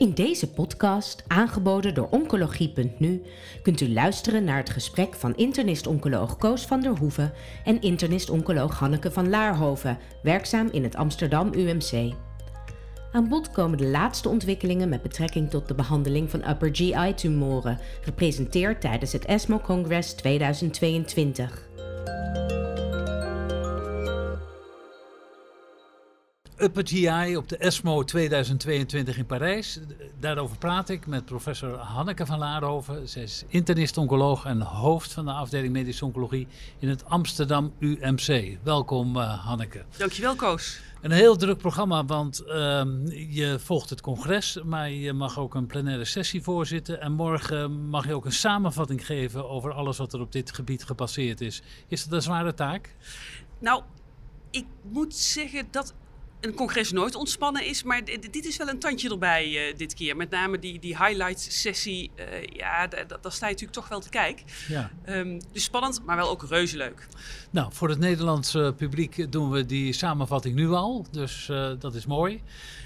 [0.00, 3.22] In deze podcast, aangeboden door Oncologie.nu,
[3.62, 7.32] kunt u luisteren naar het gesprek van internist-oncoloog Koos van der Hoeven
[7.64, 12.14] en internist-oncoloog Hanneke van Laarhoven, werkzaam in het Amsterdam UMC.
[13.12, 18.80] Aan bod komen de laatste ontwikkelingen met betrekking tot de behandeling van upper GI-tumoren, gepresenteerd
[18.80, 21.69] tijdens het ESMO Congress 2022.
[26.62, 29.78] Upper GI op de ESMO 2022 in Parijs.
[30.18, 33.08] Daarover praat ik met professor Hanneke van Laarhoven.
[33.08, 36.46] Zij is internist-oncoloog en hoofd van de afdeling medische oncologie
[36.78, 38.58] in het Amsterdam UMC.
[38.62, 39.84] Welkom uh, Hanneke.
[39.96, 40.80] Dankjewel Koos.
[41.00, 42.52] Een heel druk programma, want uh,
[43.30, 47.00] je volgt het congres, maar je mag ook een plenaire sessie voorzitten.
[47.00, 50.84] En morgen mag je ook een samenvatting geven over alles wat er op dit gebied
[50.84, 51.62] gepasseerd is.
[51.88, 52.94] Is dat een zware taak?
[53.58, 53.82] Nou,
[54.50, 55.94] ik moet zeggen dat
[56.40, 57.82] een congres nooit ontspannen is.
[57.82, 60.16] Maar dit is wel een tandje erbij uh, dit keer.
[60.16, 62.10] Met name die, die highlights sessie.
[62.16, 64.46] Uh, ja, daar sta je natuurlijk toch wel te kijken.
[64.68, 64.90] Ja.
[65.08, 67.06] Um, dus spannend, maar wel ook reuze leuk.
[67.50, 71.06] Nou, voor het Nederlandse publiek doen we die samenvatting nu al.
[71.10, 72.42] Dus uh, dat is mooi.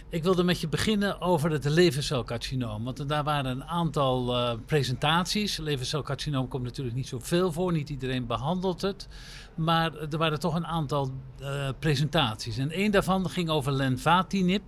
[0.08, 2.84] Ik wilde met je beginnen over het levercelcarcinoom.
[2.84, 5.56] Want daar waren een aantal presentaties.
[5.56, 7.72] Levercelcarcinoom komt natuurlijk niet zoveel voor.
[7.72, 9.08] Niet iedereen behandelt het.
[9.54, 11.12] Maar er waren toch een aantal
[11.78, 12.58] presentaties.
[12.58, 14.62] En één daarvan ging over lenvatinib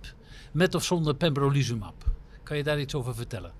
[0.51, 1.95] met of zonder pembrolizumab.
[2.43, 3.51] Kan je daar iets over vertellen?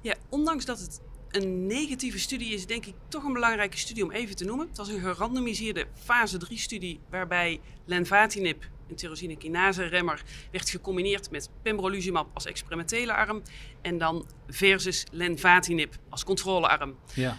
[0.00, 4.10] Ja, ondanks dat het een negatieve studie is, denk ik toch een belangrijke studie om
[4.10, 4.68] even te noemen.
[4.68, 11.30] Het was een gerandomiseerde fase 3 studie waarbij lenvatinib een tyrosine kinase remmer werd gecombineerd
[11.30, 13.42] met pembrolizumab als experimentele arm
[13.82, 16.96] en dan versus lenvatinib als controlearm.
[17.14, 17.38] Ja.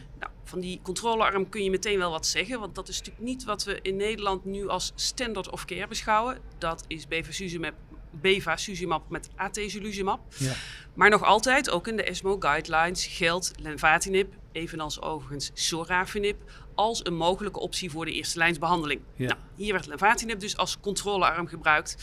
[0.56, 3.64] Van die controlearm kun je meteen wel wat zeggen, want dat is natuurlijk niet wat
[3.64, 6.38] we in Nederland nu als standard of care beschouwen.
[6.58, 7.74] Dat is bevacizumab,
[8.12, 10.20] bevacizumab met atezolizumab.
[10.38, 10.54] Ja.
[10.94, 16.42] Maar nog altijd, ook in de ESMO guidelines, geldt lenvatinib, evenals overigens sorafenib,
[16.76, 19.02] als een mogelijke optie voor de eerste lijnsbehandeling.
[19.16, 19.28] Ja.
[19.28, 21.98] Nou, hier werd lenvatinib dus als controlearm gebruikt.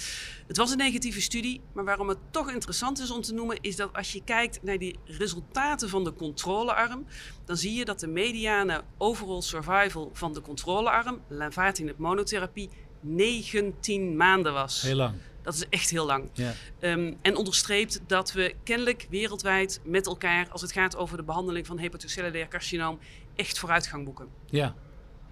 [0.47, 3.77] Het was een negatieve studie, maar waarom het toch interessant is om te noemen, is
[3.77, 7.07] dat als je kijkt naar die resultaten van de controlearm,
[7.45, 14.53] dan zie je dat de mediane overall survival van de controlearm, lenvatinib monotherapie, 19 maanden
[14.53, 14.83] was.
[14.83, 15.15] Heel lang.
[15.43, 16.29] Dat is echt heel lang.
[16.33, 16.53] Ja.
[16.81, 21.67] Um, en onderstreept dat we kennelijk wereldwijd met elkaar, als het gaat over de behandeling
[21.67, 22.99] van hepatocellulair carcinoom,
[23.37, 24.29] echt vooruitgang boeken.
[24.47, 24.75] Ja,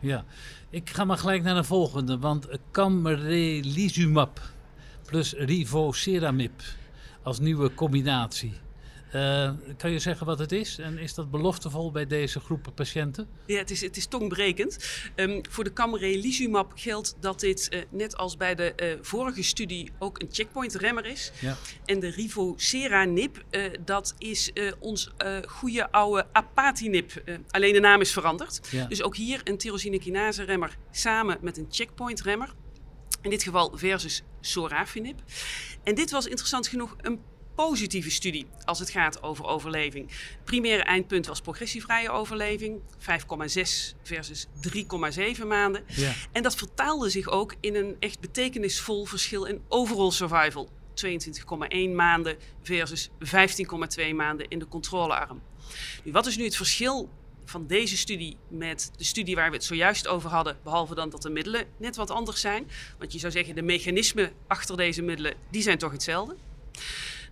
[0.01, 0.25] ja.
[0.71, 4.41] Ik ga maar gelijk naar de volgende, want camrelizumab
[5.05, 6.63] plus rivoceramib
[7.23, 8.55] als nieuwe combinatie.
[9.15, 10.79] Uh, kan je zeggen wat het is?
[10.79, 13.29] En is dat beloftevol bij deze groepen patiënten?
[13.47, 14.79] Ja, het is, het is tongbrekend.
[15.17, 19.93] Um, voor de camrelizumab geldt dat dit, uh, net als bij de uh, vorige studie,
[19.99, 21.33] ook een checkpoint-remmer is.
[21.41, 21.57] Ja.
[21.85, 23.45] En de rivoceranib,
[23.85, 25.11] dat is ons
[25.47, 27.23] goede oude apatinib.
[27.49, 28.69] alleen de naam is veranderd.
[28.71, 28.87] Ja.
[28.87, 32.55] Dus ook hier een tyrosine kinase-remmer samen met een checkpoint-remmer.
[33.23, 35.21] In dit geval versus sorafenib.
[35.83, 37.21] En dit was interessant genoeg een
[37.69, 40.11] positieve studie als het gaat over overleving.
[40.45, 44.47] Primaire eindpunt was progressievrije overleving, 5,6 versus
[45.37, 45.85] 3,7 maanden.
[45.87, 46.13] Ja.
[46.33, 50.69] En dat vertaalde zich ook in een echt betekenisvol verschil in overall survival.
[51.07, 55.43] 22,1 maanden versus 15,2 maanden in de controlearm.
[56.05, 57.09] Nu, wat is nu het verschil
[57.45, 61.23] van deze studie met de studie waar we het zojuist over hadden, behalve dan dat
[61.23, 62.71] de middelen net wat anders zijn?
[62.99, 66.37] Want je zou zeggen, de mechanismen achter deze middelen, die zijn toch hetzelfde?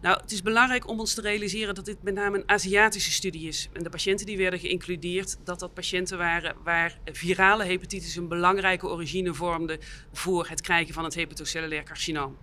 [0.01, 3.49] Nou, het is belangrijk om ons te realiseren dat dit met name een Aziatische studie
[3.49, 3.69] is.
[3.73, 8.89] En de patiënten die werden geïncludeerd, dat dat patiënten waren waar virale hepatitis een belangrijke
[8.89, 9.79] origine vormde
[10.13, 12.37] voor het krijgen van het hepatocellulair carcinoom.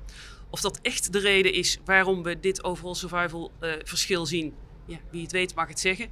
[0.49, 4.53] Of dat echt de reden is waarom we dit overall survival uh, verschil zien,
[4.85, 6.09] ja, wie het weet mag het zeggen.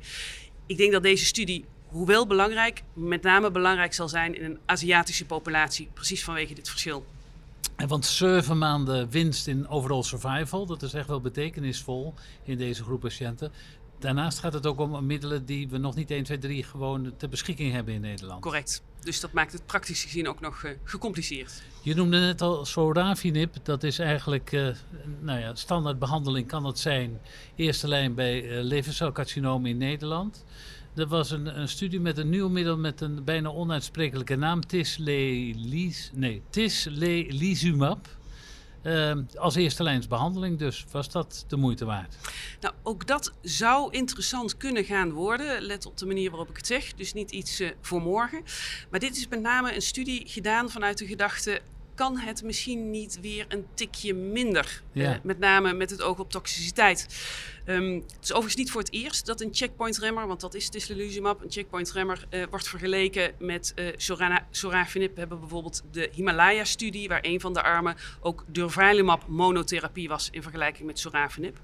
[0.65, 5.25] Ik denk dat deze studie hoewel belangrijk, met name belangrijk zal zijn in een Aziatische
[5.25, 7.05] populatie, precies vanwege dit verschil.
[7.75, 12.83] En want zeven maanden winst in overall survival, dat is echt wel betekenisvol in deze
[12.83, 13.51] groep patiënten.
[13.99, 17.29] Daarnaast gaat het ook om middelen die we nog niet 1, 2, 3 gewoon ter
[17.29, 18.41] beschikking hebben in Nederland.
[18.41, 18.83] Correct.
[18.99, 21.63] Dus dat maakt het praktisch gezien ook nog uh, gecompliceerd.
[21.81, 23.55] Je noemde net al sorafenib.
[23.63, 24.67] Dat is eigenlijk uh,
[25.19, 27.19] nou ja, standaardbehandeling kan dat zijn.
[27.55, 30.45] Eerste lijn bij uh, levercelcarcinoom in Nederland.
[30.95, 34.65] Er was een, een, studie met een nieuw middel met een bijna onuitsprekelijke naam.
[34.65, 36.41] Tislelis, nee.
[38.83, 42.15] Uh, als eerste lijnsbehandeling, dus was dat de moeite waard?
[42.59, 45.61] Nou, ook dat zou interessant kunnen gaan worden.
[45.61, 46.93] Let op de manier waarop ik het zeg.
[46.93, 48.43] Dus niet iets uh, voor morgen.
[48.89, 51.61] Maar dit is met name een studie gedaan vanuit de gedachte
[51.95, 54.81] kan het misschien niet weer een tikje minder.
[54.91, 55.19] Ja.
[55.23, 57.07] met name met het oog op toxiciteit.
[57.65, 61.41] Um, het is overigens niet voor het eerst dat een checkpoint-remmer, want dat is tislelizumab,
[61.41, 63.87] een checkpoint-remmer, uh, wordt vergeleken met uh,
[64.51, 65.13] sorafenib.
[65.13, 70.41] We hebben bijvoorbeeld de Himalaya-studie, waar een van de armen ook durvalumab monotherapie was in
[70.41, 71.57] vergelijking met sorafenib.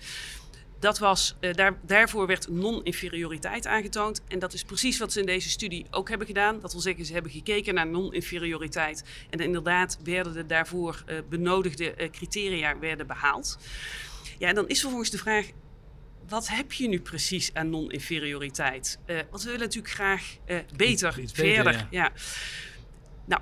[0.79, 4.21] Dat was, uh, daar, daarvoor werd non-inferioriteit aangetoond.
[4.27, 6.59] En dat is precies wat ze in deze studie ook hebben gedaan.
[6.59, 9.03] Dat wil zeggen, ze hebben gekeken naar non-inferioriteit.
[9.29, 13.57] En inderdaad werden de daarvoor uh, benodigde uh, criteria werden behaald.
[14.37, 15.45] Ja, en dan is vervolgens de vraag,
[16.27, 18.99] wat heb je nu precies aan non-inferioriteit?
[19.05, 20.37] want we willen natuurlijk graag
[20.75, 21.63] beter, iets, verder.
[21.63, 21.87] Beter, ja.
[21.89, 22.11] ja.
[23.25, 23.41] Nou,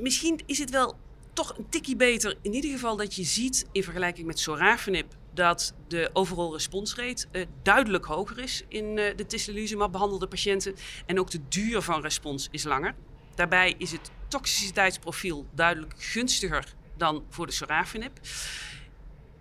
[0.00, 0.96] misschien is het wel
[1.32, 2.36] toch een tikje beter.
[2.42, 7.46] In ieder geval dat je ziet in vergelijking met sorafenib dat de overall responsrate uh,
[7.62, 10.74] duidelijk hoger is in uh, de tislelizumab behandelde patiënten.
[11.06, 12.94] En ook de duur van respons is langer.
[13.34, 18.18] Daarbij is het toxiciteitsprofiel duidelijk gunstiger dan voor de sorafenib.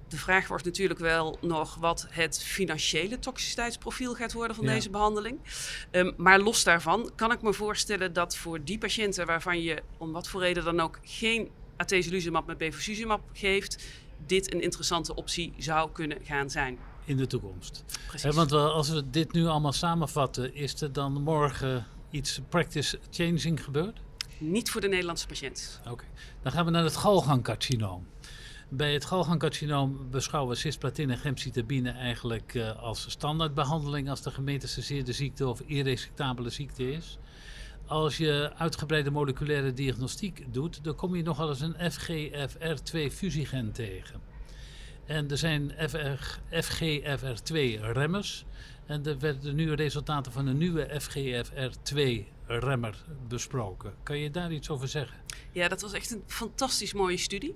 [0.08, 5.40] De vraag wordt natuurlijk wel nog wat het financiële toxiciteitsprofiel gaat worden van deze behandeling.
[5.92, 10.12] Um, maar los daarvan kan ik me voorstellen dat voor die patiënten waarvan je om
[10.12, 13.84] wat voor reden dan ook geen atezolizumab met bevacizumab geeft,
[14.26, 16.78] dit een interessante optie zou kunnen gaan zijn.
[17.06, 17.84] In de toekomst.
[18.08, 18.36] Precies.
[18.36, 24.00] want als we dit nu allemaal samenvatten, is er dan morgen iets practice changing gebeurd?
[24.38, 25.82] Niet voor de Nederlandse patiënt.
[25.90, 26.04] Oké,
[26.42, 28.08] dan gaan we naar het galgangcarcinoom.
[28.70, 35.48] Bij het galgangcarcinoom beschouwen cisplatine en gemcitabine eigenlijk uh, als standaardbehandeling als de gemetastaseerde ziekte
[35.48, 37.18] of irresectabele ziekte is
[37.94, 44.22] als je uitgebreide moleculaire diagnostiek doet, dan kom je nogal eens een FGFR2-fusiegen tegen.
[45.06, 45.72] En er zijn
[46.50, 48.46] FGFR2-remmers.
[48.86, 52.96] En er werden nu resultaten van een nieuwe FGFR2-remmer
[53.28, 53.94] besproken.
[54.04, 55.18] Kan je daar iets over zeggen?
[55.52, 57.56] Ja, dat was echt een fantastisch mooie studie.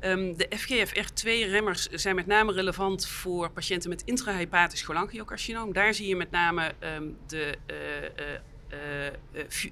[0.00, 5.72] Um, de FGFR2-remmers zijn met name relevant voor patiënten met intrahepatisch cholangiocarcinoom.
[5.72, 7.76] Daar zie je met name um, de uh,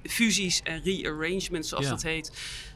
[0.05, 2.33] fusies en rearrangements, zoals dat heet.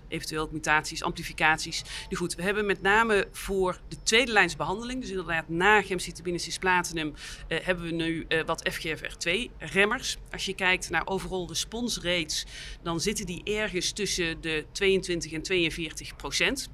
[0.09, 1.83] Eventueel mutaties, amplificaties.
[2.09, 6.39] Nu goed, we hebben met name voor de tweede lijns behandeling, dus inderdaad na gemcitabine
[6.39, 7.15] cisplatinum,
[7.49, 10.17] uh, hebben we nu wat FGFR2-remmers.
[10.31, 12.47] Als je kijkt naar overall response rates,
[12.83, 16.71] dan zitten die ergens tussen de 22 en 42 procent.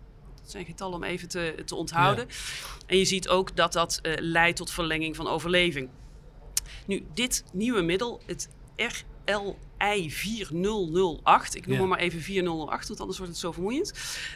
[0.47, 2.27] Dat zijn getallen om even te, te onthouden.
[2.29, 2.35] Ja.
[2.87, 5.89] En je ziet ook dat dat uh, leidt tot verlenging van overleving.
[6.87, 8.49] Nu, dit nieuwe middel, het
[9.27, 11.57] R LI 4008.
[11.57, 13.93] Ik noem hem maar even 4008, want anders wordt het zo vermoeiend.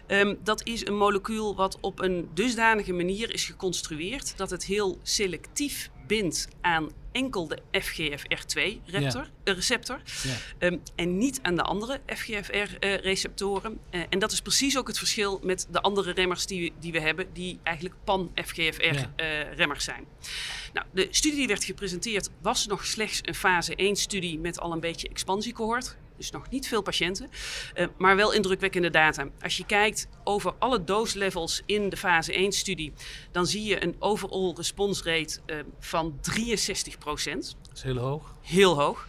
[0.06, 4.98] Um, dat is een molecuul wat op een dusdanige manier is geconstrueerd dat het heel
[5.02, 9.30] selectief bindt aan enkel de FGFR2-receptor.
[9.44, 9.52] Ja.
[9.52, 10.66] receptor, ja.
[10.66, 13.78] um, en niet aan de andere FGFR-receptoren.
[13.90, 16.92] Uh, uh, en dat is precies ook het verschil met de andere remmers die, die
[16.92, 19.92] we hebben, die eigenlijk pan-FGFR-remmers ja.
[19.92, 20.04] uh, zijn.
[20.72, 24.80] Nou, de studie die werd gepresenteerd was nog slechts een fase 1-studie met al een
[24.80, 25.96] beetje expansiecohort.
[26.20, 27.30] Dus nog niet veel patiënten,
[27.74, 29.28] uh, maar wel indrukwekkende data.
[29.42, 32.92] Als je kijkt over alle dose-levels in de fase 1-studie,
[33.32, 37.56] dan zie je een overall response rate uh, van 63 procent.
[37.68, 38.34] Dat is heel hoog.
[38.40, 39.06] Heel hoog.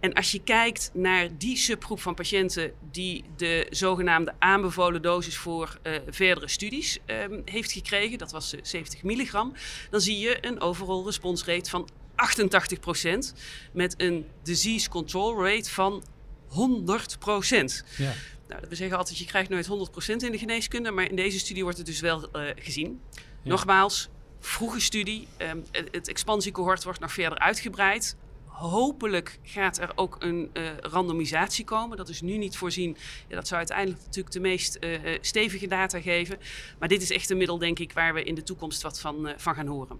[0.00, 5.78] En als je kijkt naar die subgroep van patiënten die de zogenaamde aanbevolen dosis voor
[5.82, 9.52] uh, verdere studies um, heeft gekregen, dat was uh, 70 milligram,
[9.90, 11.88] dan zie je een overall response rate van
[12.18, 13.38] 88%
[13.72, 16.02] met een disease control rate van
[16.48, 17.84] 100 procent.
[17.96, 18.12] Ja.
[18.48, 21.38] Nou, we zeggen altijd, je krijgt nooit 100 procent in de geneeskunde, maar in deze
[21.38, 23.00] studie wordt het dus wel uh, gezien.
[23.14, 23.22] Ja.
[23.42, 24.08] Nogmaals,
[24.40, 25.28] vroege studie.
[25.38, 28.16] Um, het, het expansiecohort wordt nog verder uitgebreid.
[28.44, 31.96] Hopelijk gaat er ook een uh, randomisatie komen.
[31.96, 32.96] Dat is nu niet voorzien.
[33.28, 36.38] Ja, dat zou uiteindelijk natuurlijk de meest uh, stevige data geven.
[36.78, 39.32] Maar dit is echt een middel, denk ik, waar we in de toekomst wat van,
[39.36, 39.98] van gaan horen.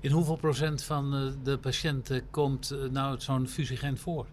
[0.00, 4.26] In hoeveel procent van de patiënten komt nou zo'n fusiegent voor?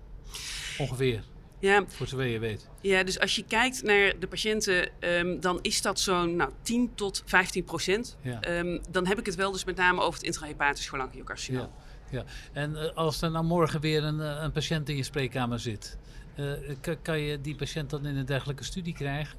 [0.78, 1.24] Ongeveer.
[1.60, 1.84] Ja.
[1.88, 2.68] Voor zover je weet.
[2.82, 6.92] Ja, dus als je kijkt naar de patiënten, um, dan is dat zo'n nou, 10
[6.96, 8.18] tot 15 procent.
[8.22, 8.60] Ja.
[8.60, 11.70] Um, dan heb ik het wel dus met name over het intrahepatisch cholangiocarcinoom.
[12.12, 12.18] Ja.
[12.18, 12.24] ja,
[12.54, 15.98] en uh, als er nou morgen weer een, een patiënt in je spreekkamer zit,
[16.36, 16.52] uh,
[17.02, 19.38] kan je die patiënt dan in een dergelijke studie krijgen?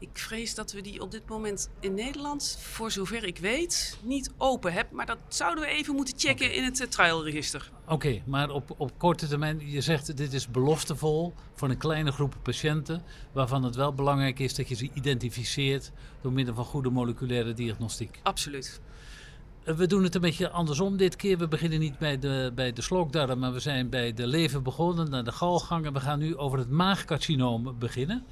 [0.00, 4.30] Ik vrees dat we die op dit moment in Nederland, voor zover ik weet, niet
[4.36, 4.96] open hebben.
[4.96, 6.56] Maar dat zouden we even moeten checken okay.
[6.56, 7.70] in het uh, trialregister.
[7.82, 12.12] Oké, okay, maar op, op korte termijn, je zegt dit is beloftevol voor een kleine
[12.12, 13.02] groep patiënten.
[13.32, 18.20] Waarvan het wel belangrijk is dat je ze identificeert door middel van goede moleculaire diagnostiek.
[18.22, 18.80] Absoluut.
[19.64, 21.38] We doen het een beetje andersom dit keer.
[21.38, 25.10] We beginnen niet bij de, bij de slokdarm, maar we zijn bij de lever begonnen,
[25.10, 25.92] naar de galgangen.
[25.92, 28.24] We gaan nu over het maagcarcinoom beginnen.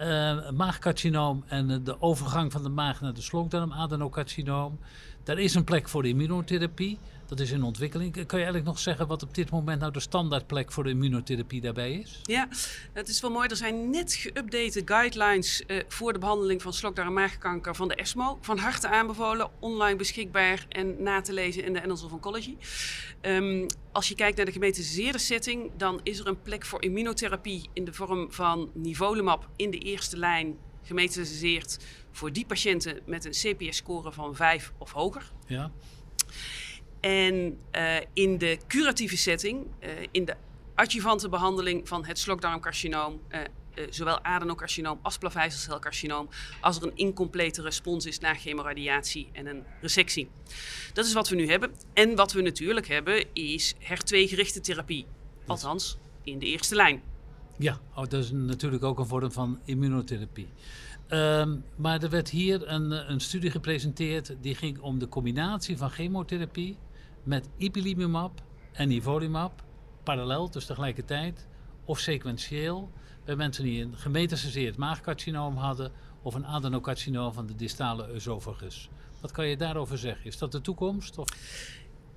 [0.00, 4.78] Uh, maagcarcinoom en de overgang van de maag naar de slokdarm, adenocarcinoom.
[5.22, 6.98] Daar is een plek voor de immunotherapie.
[7.34, 8.12] Dat is in ontwikkeling.
[8.12, 11.60] Kan je eigenlijk nog zeggen wat op dit moment nou de standaardplek voor de immunotherapie
[11.60, 12.20] daarbij is?
[12.22, 12.48] Ja,
[12.92, 13.48] het is wel mooi.
[13.48, 17.94] Er zijn net geüpdate guidelines uh, voor de behandeling van slokdarm- en maagkanker van de
[17.94, 18.38] ESMO.
[18.40, 22.56] Van harte aanbevolen, online beschikbaar en na te lezen in de Annals of Oncology.
[23.22, 27.68] Um, als je kijkt naar de gemetiseerde setting, dan is er een plek voor immunotherapie
[27.72, 31.78] in de vorm van nivolumab in de eerste lijn gemetiseerd
[32.10, 35.32] voor die patiënten met een CPS-score van 5 of hoger.
[35.46, 35.70] Ja.
[37.04, 40.34] En uh, in de curatieve setting, uh, in de
[40.74, 43.38] adjuvante behandeling van het slokdarmcarcinoom, uh,
[43.90, 46.28] zowel adenocarcinoom als plaveiselcelcarcinoom,
[46.60, 50.28] als er een incomplete respons is na chemoradiatie en een resectie.
[50.92, 51.70] Dat is wat we nu hebben.
[51.92, 55.06] En wat we natuurlijk hebben is HER2-gerichte therapie.
[55.46, 57.02] Althans, in de eerste lijn.
[57.58, 60.48] Ja, oh, dat is natuurlijk ook een vorm van immunotherapie.
[61.08, 65.90] Um, maar er werd hier een, een studie gepresenteerd die ging om de combinatie van
[65.90, 66.76] chemotherapie
[67.24, 69.62] met ipilimumab en nivolumab,
[70.02, 71.46] parallel, dus tegelijkertijd,
[71.84, 72.90] of sequentieel,
[73.24, 78.88] bij mensen die een gemetastaseerd maagcarcinoom hadden of een adenocarcinoom van de distale oesophagus.
[79.20, 80.26] Wat kan je daarover zeggen?
[80.26, 81.18] Is dat de toekomst?
[81.18, 81.28] Of?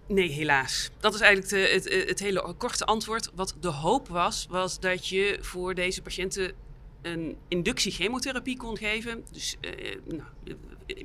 [0.08, 0.90] Nee, helaas.
[1.00, 3.32] Dat is eigenlijk de, het, het hele korte antwoord.
[3.36, 6.54] Wat de hoop was, was dat je voor deze patiënten
[7.02, 9.26] een inductie chemotherapie kon geven.
[9.32, 10.30] Dus uh, nou,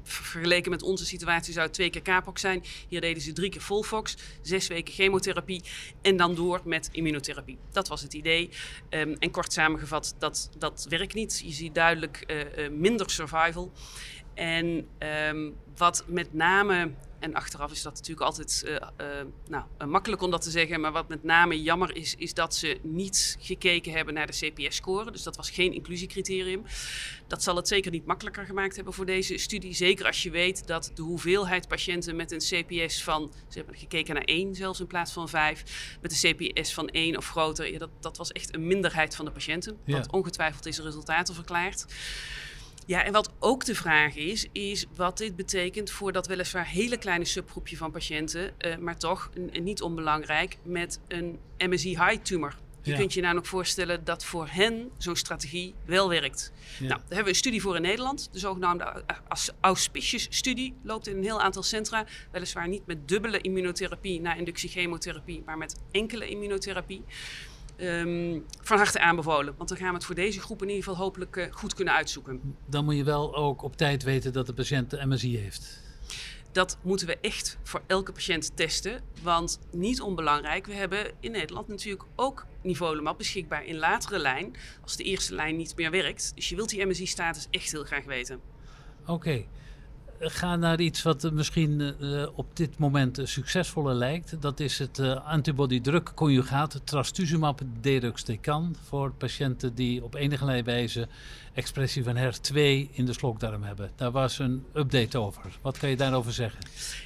[0.02, 2.64] vergeleken met onze situatie zou het twee keer Capox zijn.
[2.88, 5.62] Hier deden ze drie keer Volfox, zes weken chemotherapie
[6.02, 7.58] en dan door met immunotherapie.
[7.70, 8.50] Dat was het idee.
[8.90, 11.42] Um, en kort samengevat, dat, dat werkt niet.
[11.44, 13.72] Je ziet duidelijk uh, minder survival.
[14.34, 14.88] En
[15.28, 16.90] um, wat met name
[17.22, 18.80] en achteraf is dat natuurlijk altijd uh, uh,
[19.48, 20.80] nou, uh, makkelijk om dat te zeggen.
[20.80, 25.10] Maar wat met name jammer is, is dat ze niet gekeken hebben naar de CPS-score.
[25.10, 26.62] Dus dat was geen inclusiecriterium.
[27.26, 29.74] Dat zal het zeker niet makkelijker gemaakt hebben voor deze studie.
[29.74, 34.14] Zeker als je weet dat de hoeveelheid patiënten met een CPS van, ze hebben gekeken
[34.14, 37.78] naar 1 zelfs in plaats van 5, met een CPS van 1 of groter, ja,
[37.78, 39.78] dat, dat was echt een minderheid van de patiënten.
[39.84, 39.96] Ja.
[39.96, 41.86] Wat ongetwijfeld deze resultaten verklaart.
[42.86, 46.96] Ja, en wat ook de vraag is, is wat dit betekent voor dat weliswaar hele
[46.96, 52.54] kleine subgroepje van patiënten, uh, maar toch niet onbelangrijk, met een MSI-high-tumor.
[52.82, 52.96] Je ja.
[52.96, 56.52] kunt je nou nog voorstellen dat voor hen zo'n strategie wel werkt.
[56.54, 56.86] Ja.
[56.86, 58.28] Nou, daar hebben we een studie voor in Nederland.
[58.32, 59.04] De zogenaamde
[59.60, 62.06] Auspicious-studie loopt in een heel aantal centra.
[62.30, 67.04] Weliswaar niet met dubbele immunotherapie na inductie chemotherapie, maar met enkele immunotherapie.
[67.82, 69.54] Um, van harte aanbevolen.
[69.56, 71.94] Want dan gaan we het voor deze groep in ieder geval hopelijk uh, goed kunnen
[71.94, 72.56] uitzoeken.
[72.66, 75.80] Dan moet je wel ook op tijd weten dat de patiënt de MSI heeft.
[76.52, 79.02] Dat moeten we echt voor elke patiënt testen.
[79.22, 84.56] Want niet onbelangrijk, we hebben in Nederland natuurlijk ook nivolumab beschikbaar in latere lijn.
[84.82, 86.32] Als de eerste lijn niet meer werkt.
[86.34, 88.40] Dus je wilt die MSI-status echt heel graag weten.
[89.02, 89.12] Oké.
[89.12, 89.48] Okay
[90.30, 94.42] ga naar iets wat misschien uh, op dit moment succesvoller lijkt.
[94.42, 101.08] Dat is het uh, antibody-drug conjugaat trastuzumab deruxtecan voor patiënten die op enige wijze
[101.54, 102.54] expressie van HER2
[102.92, 103.90] in de slokdarm hebben.
[103.96, 105.58] Daar was een update over.
[105.62, 106.60] Wat kan je daarover zeggen?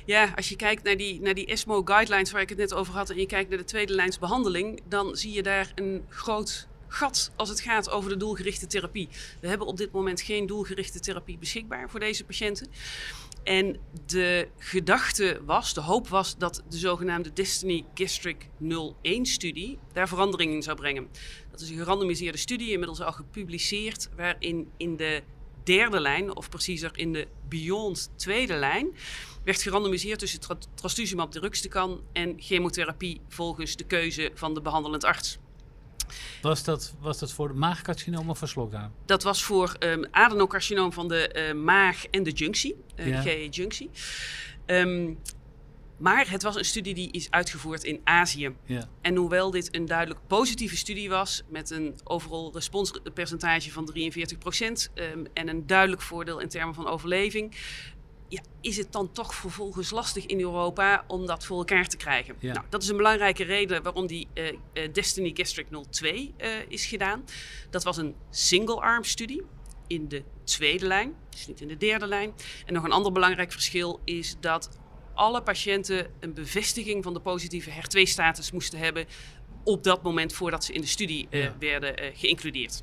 [0.05, 2.95] Ja, als je kijkt naar die, naar die ESMO guidelines waar ik het net over
[2.95, 6.69] had en je kijkt naar de tweede lijns behandeling, dan zie je daar een groot
[6.89, 9.09] gat als het gaat over de doelgerichte therapie.
[9.41, 12.69] We hebben op dit moment geen doelgerichte therapie beschikbaar voor deze patiënten.
[13.47, 13.77] En
[14.07, 18.49] de gedachte was, de hoop was dat de zogenaamde Destiny Gastric
[19.03, 21.09] 01-studie daar verandering in zou brengen.
[21.51, 25.23] Dat is een gerandomiseerde studie, inmiddels al gepubliceerd, waarin in de
[25.65, 28.97] derde lijn, of preciezer in de Beyond tweede lijn,
[29.45, 30.41] werd gerandomiseerd tussen
[30.75, 35.39] trastuzumab deruxtecan en chemotherapie volgens de keuze van de behandelend arts.
[36.43, 38.93] Was dat, was dat voor maagcarcinoom of voor slokdarm?
[39.05, 43.23] Dat was voor um, adenocarcinoom van de uh, maag en de junctie, uh, ja.
[43.23, 43.91] de GE-junctie.
[44.67, 45.19] Um,
[45.97, 48.55] maar het was een studie die is uitgevoerd in Azië.
[48.65, 48.89] Ja.
[49.01, 54.91] En hoewel dit een duidelijk positieve studie was, met een overal responspercentage van 43 procent
[54.95, 57.57] um, en een duidelijk voordeel in termen van overleving,
[58.29, 62.35] ja, is het dan toch vervolgens lastig in Europa om dat voor elkaar te krijgen?
[62.39, 62.53] Ja.
[62.53, 66.87] Nou, dat is een belangrijke reden waarom die uh, uh, Destiny Gastric 02 uh, is
[66.87, 67.25] gedaan.
[67.71, 69.43] Dat was een single-arm studie
[69.87, 72.33] in de tweede lijn, dus niet in de derde lijn.
[72.67, 74.79] En nog een ander belangrijk verschil is dat
[75.15, 79.07] alle patiënten een bevestiging van de positieve HER2-status moesten hebben
[79.65, 81.55] op dat moment voordat ze in de studie ja.
[81.59, 82.83] werden geïncludeerd.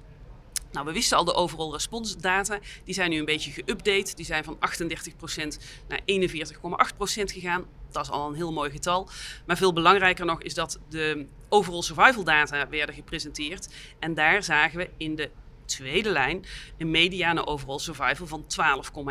[0.73, 2.59] Nou, we wisten al de overall response data.
[2.83, 4.13] Die zijn nu een beetje geüpdate.
[4.15, 7.65] Die zijn van 38% naar 41,8% gegaan.
[7.91, 9.09] Dat is al een heel mooi getal.
[9.45, 13.73] Maar veel belangrijker nog is dat de overall survival data werden gepresenteerd.
[13.99, 15.29] En daar zagen we in de
[15.65, 16.45] tweede lijn
[16.77, 18.45] een mediane overall survival van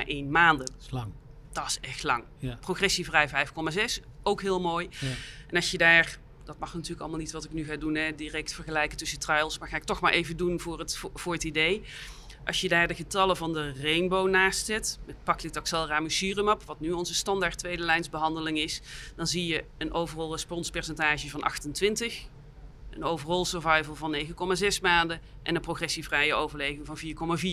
[0.06, 0.66] 12,1 maanden.
[0.66, 1.12] Dat is lang.
[1.52, 2.24] Dat is echt lang.
[2.38, 2.58] Ja.
[2.60, 4.88] Progressievrij 5,6, ook heel mooi.
[4.90, 5.08] Ja.
[5.48, 8.14] En als je daar dat mag natuurlijk allemaal niet wat ik nu ga doen, hè,
[8.14, 9.58] direct vergelijken tussen trials.
[9.58, 11.82] Maar ga ik toch maar even doen voor het, voor, het idee.
[12.44, 16.92] Als je daar de getallen van de Rainbow naast zet, met paclitaxel ramucirumab, wat nu
[16.92, 18.80] onze standaard tweede lijnsbehandeling is,
[19.16, 22.22] dan zie je een overall responspercentage van 28,
[22.90, 26.98] een overall survival van 9,6 maanden en een progressievrije overleving van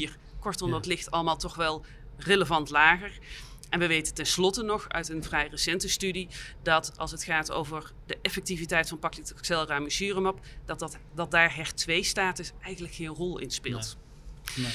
[0.07, 0.13] 4,4.
[0.39, 1.85] Kortom, dat ligt allemaal toch wel
[2.17, 3.19] relevant lager.
[3.69, 6.27] En we weten tenslotte nog uit een vrij recente studie
[6.63, 9.65] dat als het gaat over de effectiviteit van paclitaxel
[10.65, 13.97] dat, dat, dat daar HER2-status eigenlijk geen rol in speelt.
[14.55, 14.71] Nee.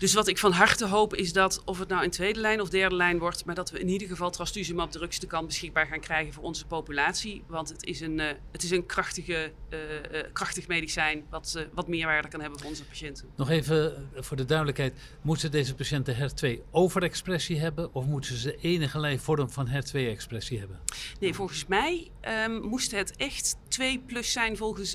[0.00, 2.68] Dus wat ik van harte hoop is dat, of het nou in tweede lijn of
[2.68, 6.32] derde lijn wordt, maar dat we in ieder geval trastuzumab drugste kant beschikbaar gaan krijgen
[6.32, 7.42] voor onze populatie.
[7.46, 9.78] Want het is een, uh, het is een krachtige, uh,
[10.12, 13.28] uh, krachtig medicijn wat, wat meerwaarde kan hebben voor onze patiënten.
[13.36, 19.18] Nog even voor de duidelijkheid, moeten deze patiënten HER2 overexpressie hebben of moeten ze enige
[19.18, 20.80] vorm van HER2-expressie hebben?
[21.20, 22.10] Nee, volgens mij
[22.44, 24.94] um, moest het echt 2 plus zijn volgens,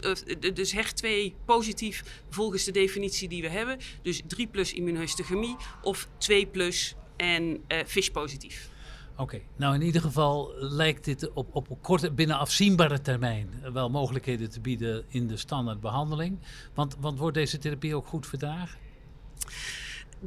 [0.53, 1.09] dus HER2
[1.45, 3.77] positief volgens de definitie die we hebben.
[4.01, 8.69] Dus 3 plus immuun immunohistochemie of 2 plus en uh, fish positief.
[9.17, 14.49] Oké, nou in ieder geval lijkt dit op, op korte, binnen afzienbare termijn wel mogelijkheden
[14.49, 16.39] te bieden in de standaardbehandeling.
[16.73, 18.79] Want, want wordt deze therapie ook goed verdragen?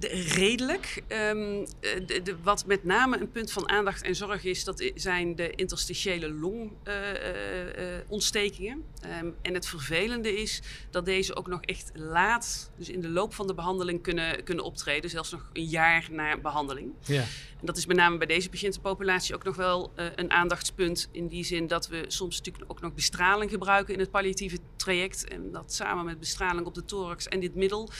[0.04, 1.02] Redelijk.
[1.08, 1.66] Um,
[2.06, 5.50] de, de, wat met name een punt van aandacht en zorg is, dat zijn de
[5.50, 8.84] interstitiële longontstekingen.
[9.04, 13.00] Uh, uh, um, en het vervelende is dat deze ook nog echt laat, dus in
[13.00, 15.10] de loop van de behandeling, kunnen, kunnen optreden.
[15.10, 16.92] Zelfs nog een jaar na behandeling.
[17.04, 17.24] Ja.
[17.60, 21.08] En dat is met name bij deze patiëntenpopulatie ook nog wel uh, een aandachtspunt.
[21.12, 25.28] In die zin dat we soms natuurlijk ook nog bestraling gebruiken in het palliatieve traject.
[25.28, 27.90] En dat samen met bestraling op de thorax en dit middel,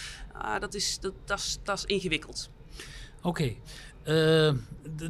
[0.42, 2.50] uh, dat, is, dat, dat, dat is ingewikkeld.
[3.22, 3.54] Oké.
[4.08, 4.46] Uh,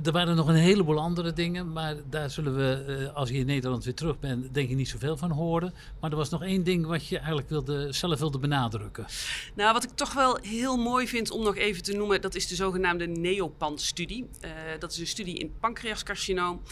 [0.02, 3.46] er waren nog een heleboel andere dingen, maar daar zullen we, uh, als je in
[3.46, 5.74] Nederland weer terug bent, denk ik niet zoveel van horen.
[6.00, 9.06] Maar er was nog één ding wat je eigenlijk wilde, zelf wilde benadrukken.
[9.54, 12.46] Nou, wat ik toch wel heel mooi vind om nog even te noemen, dat is
[12.46, 14.28] de zogenaamde NEOPAN-studie.
[14.44, 16.62] Uh, dat is een studie in pancreascarcinoom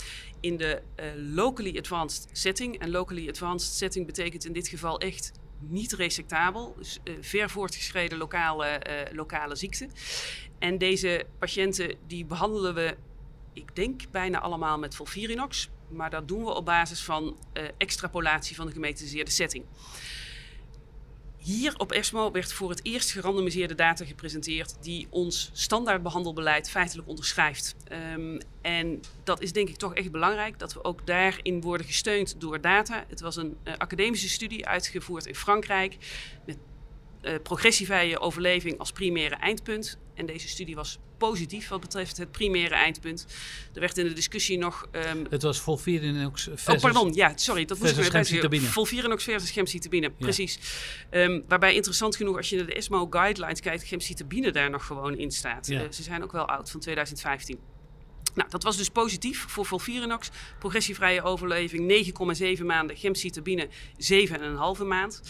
[0.40, 0.83] in de
[1.35, 2.78] locally advanced setting.
[2.78, 5.33] En locally advanced setting betekent in dit geval echt
[5.68, 9.88] niet resectabel, dus uh, ver voortgeschreden lokale, uh, lokale ziekte.
[10.59, 12.96] En deze patiënten die behandelen we,
[13.52, 18.57] ik denk bijna allemaal met Volfirinox, maar dat doen we op basis van uh, extrapolatie
[18.57, 19.64] van de gemetiseerde setting.
[21.46, 27.09] Hier op ESMO werd voor het eerst gerandomiseerde data gepresenteerd die ons standaard behandelbeleid feitelijk
[27.09, 27.76] onderschrijft.
[28.16, 32.40] Um, en dat is denk ik toch echt belangrijk, dat we ook daarin worden gesteund
[32.40, 33.04] door data.
[33.09, 35.96] Het was een uh, academische studie uitgevoerd in Frankrijk
[36.46, 36.59] met
[37.22, 39.98] uh, progressievrije overleving als primaire eindpunt.
[40.14, 43.26] En deze studie was positief wat betreft het primaire eindpunt.
[43.74, 44.87] Er werd in de discussie nog...
[44.92, 46.74] Um, het was Volvirinox versus...
[46.74, 47.14] Oh, pardon.
[47.14, 47.64] Ja, sorry.
[47.64, 50.07] Dat moest ik weer Volvirinox versus gemcitabine.
[50.07, 50.12] Ja.
[50.18, 50.59] Precies.
[51.11, 55.18] Um, waarbij interessant genoeg, als je naar de ESMO guidelines kijkt, gemcitabine daar nog gewoon
[55.18, 55.66] in staat.
[55.66, 55.83] Ja.
[55.83, 57.59] Uh, ze zijn ook wel oud, van 2015.
[58.35, 60.31] Nou, dat was dus positief voor Volvirinox.
[60.59, 62.07] Progressievrije overleving
[62.59, 63.68] 9,7 maanden, gemcitabine
[64.79, 65.22] 7,5 maand.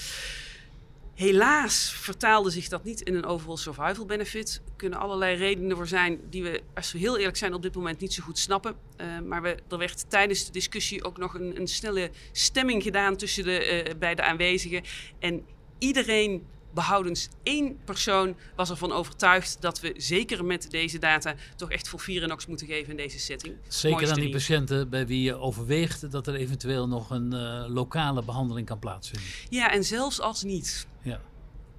[1.17, 4.63] Helaas vertaalde zich dat niet in een overall survival benefit.
[4.67, 7.75] Er kunnen allerlei redenen voor zijn die we, als we heel eerlijk zijn, op dit
[7.75, 8.75] moment niet zo goed snappen.
[9.01, 13.17] Uh, maar we, er werd tijdens de discussie ook nog een, een snelle stemming gedaan
[13.17, 14.83] tussen de uh, beide aanwezigen.
[15.19, 15.45] En
[15.79, 21.89] iedereen behoudens één persoon was ervan overtuigd dat we zeker met deze data toch echt
[21.89, 22.03] voor
[22.49, 23.55] moeten geven in deze setting.
[23.69, 28.23] Zeker aan die patiënten bij wie je overweegt dat er eventueel nog een uh, lokale
[28.23, 29.29] behandeling kan plaatsvinden.
[29.49, 30.87] Ja, en zelfs als niet.
[31.07, 31.21] Ja.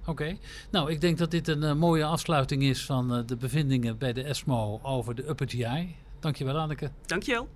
[0.00, 0.38] Oké, okay.
[0.70, 4.12] nou ik denk dat dit een uh, mooie afsluiting is van uh, de bevindingen bij
[4.12, 5.94] de ESMO over de Upper GI.
[6.20, 6.90] Dankjewel Anneke.
[7.06, 7.48] Dankjewel.